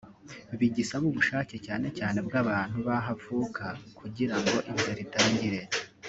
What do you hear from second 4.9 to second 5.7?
itangire